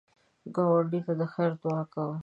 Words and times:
ګاونډي 0.55 0.99
ته 1.05 1.13
د 1.19 1.21
خیر 1.33 1.51
دعا 1.61 1.81
کوه 1.93 2.17